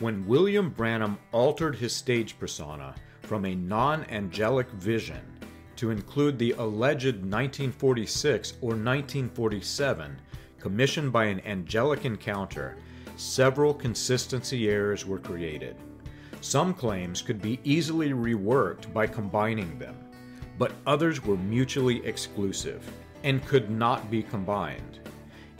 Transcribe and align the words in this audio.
When 0.00 0.28
William 0.28 0.70
Branham 0.70 1.18
altered 1.32 1.74
his 1.74 1.92
stage 1.92 2.38
persona 2.38 2.94
from 3.22 3.44
a 3.44 3.56
non 3.56 4.04
angelic 4.10 4.70
vision 4.70 5.20
to 5.74 5.90
include 5.90 6.38
the 6.38 6.52
alleged 6.52 7.16
1946 7.16 8.52
or 8.60 8.68
1947 8.68 10.20
commissioned 10.60 11.12
by 11.12 11.24
an 11.24 11.40
angelic 11.44 12.04
encounter, 12.04 12.76
several 13.16 13.74
consistency 13.74 14.70
errors 14.70 15.04
were 15.04 15.18
created. 15.18 15.74
Some 16.42 16.74
claims 16.74 17.20
could 17.20 17.42
be 17.42 17.58
easily 17.64 18.10
reworked 18.10 18.92
by 18.92 19.08
combining 19.08 19.80
them, 19.80 19.96
but 20.58 20.74
others 20.86 21.24
were 21.24 21.36
mutually 21.36 22.06
exclusive 22.06 22.88
and 23.24 23.44
could 23.46 23.68
not 23.68 24.12
be 24.12 24.22
combined. 24.22 25.00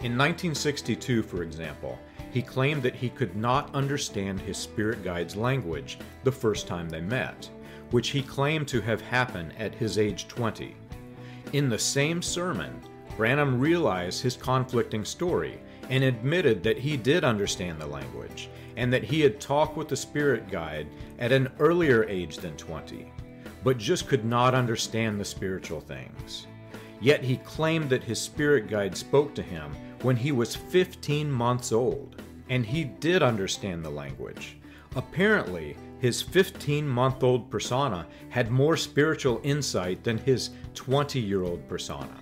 In 0.01 0.17
1962, 0.17 1.25
for 1.25 1.43
example, 1.43 1.99
he 2.31 2.41
claimed 2.41 2.85
that 2.85 2.95
he 2.95 3.09
could 3.09 3.35
not 3.35 3.75
understand 3.75 4.41
his 4.41 4.57
spirit 4.57 5.03
guide's 5.03 5.35
language 5.35 5.99
the 6.23 6.31
first 6.31 6.69
time 6.69 6.89
they 6.89 7.01
met, 7.01 7.51
which 7.91 8.11
he 8.11 8.23
claimed 8.23 8.69
to 8.69 8.81
have 8.81 9.01
happened 9.01 9.53
at 9.59 9.75
his 9.75 9.99
age 9.99 10.29
20. 10.29 10.77
In 11.53 11.69
the 11.69 11.79
same 11.79 12.23
sermon, 12.23 12.81
Branham 13.17 13.59
realized 13.59 14.23
his 14.23 14.37
conflicting 14.37 15.05
story 15.05 15.59
and 15.91 16.05
admitted 16.05 16.63
that 16.63 16.79
he 16.79 16.97
did 16.97 17.25
understand 17.25 17.81
the 17.81 17.87
language 17.87 18.51
and 18.77 18.93
that 18.93 19.03
he 19.03 19.21
had 19.21 19.41
talked 19.41 19.77
with 19.77 19.89
the 19.89 19.97
spirit 19.97 20.49
guide 20.49 20.87
at 21.19 21.33
an 21.33 21.49
earlier 21.59 22.05
age 22.05 22.37
than 22.37 22.57
20, 22.57 23.11
but 23.65 23.79
just 23.79 24.07
could 24.07 24.25
not 24.25 24.55
understand 24.55 25.19
the 25.19 25.25
spiritual 25.25 25.81
things. 25.81 26.47
Yet 27.01 27.25
he 27.25 27.39
claimed 27.39 27.91
that 27.91 28.05
his 28.05 28.21
spirit 28.21 28.69
guide 28.69 28.97
spoke 28.97 29.35
to 29.35 29.43
him 29.43 29.75
when 30.03 30.17
he 30.17 30.33
was 30.33 30.55
15 30.55 31.31
months 31.31 31.73
old, 31.73 32.23
and 32.49 32.65
he 32.65 32.85
did 32.85 33.23
understand 33.23 33.85
the 33.85 33.91
language. 33.91 34.57
Apparently, 34.97 35.77
his 35.99 36.23
15 36.23 36.87
month 36.87 37.23
old 37.23 37.51
persona 37.51 38.07
had 38.29 38.51
more 38.51 38.77
spiritual 38.77 39.41
insight 39.43 40.03
than 40.05 40.19
his 40.19 40.51
20 40.75 41.21
year 41.21 41.43
old 41.43 41.67
persona. 41.69 42.17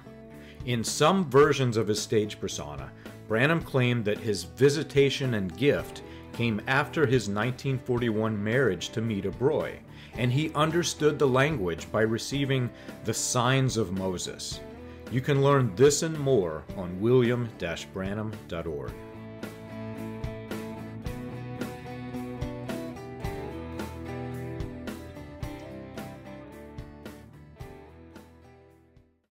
In 0.65 0.83
some 0.83 1.29
versions 1.31 1.77
of 1.77 1.87
his 1.87 2.01
stage 2.01 2.41
persona, 2.41 2.91
Branham 3.29 3.63
claimed 3.63 4.05
that 4.05 4.19
his 4.19 4.45
visitation 4.45 5.35
and 5.35 5.57
gift 5.57 6.03
came 6.33 6.61
after 6.67 7.07
his 7.07 7.29
1941 7.29 8.43
marriage 8.43 8.91
to 8.91 9.01
Meda 9.01 9.31
Broy, 9.31 9.79
and 10.15 10.33
he 10.33 10.53
understood 10.55 11.19
the 11.19 11.29
language 11.29 11.91
by 11.93 12.03
receiving 12.03 12.71
the 13.05 13.15
signs 13.15 13.77
of 13.77 13.93
Moses. 13.93 14.61
You 15.11 15.21
can 15.21 15.43
learn 15.43 15.75
this 15.77 16.03
and 16.03 16.19
more 16.19 16.65
on 16.77 17.01
william-branham.org. 17.01 18.93